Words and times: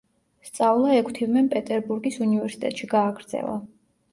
სწავლა 0.47 0.95
ექვთიმემ 1.01 1.49
პეტერბურგის 1.51 2.17
უნივერსიტეტში 2.29 2.91
გააგრძელა. 2.95 3.61